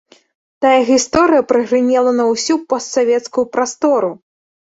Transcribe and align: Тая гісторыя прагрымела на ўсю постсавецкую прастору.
Тая 0.65 0.77
гісторыя 0.87 1.45
прагрымела 1.51 2.11
на 2.21 2.25
ўсю 2.31 2.55
постсавецкую 2.73 3.45
прастору. 3.53 4.11